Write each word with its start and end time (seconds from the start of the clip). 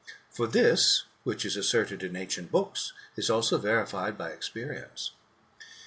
For 0.31 0.47
this, 0.47 1.03
which 1.23 1.45
is 1.45 1.55
asserted 1.55 2.01
in 2.01 2.15
ancient 2.15 2.51
books, 2.51 2.91
is 3.15 3.29
also 3.29 3.59
verified 3.59 4.17
by 4.17 4.31
experience. 4.31 5.11